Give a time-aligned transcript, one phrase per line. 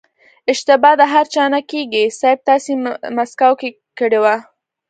[0.51, 2.71] اشتبا د هر چا نه کېږي صيب تاسې
[3.15, 4.35] مسکو کې کړې وه.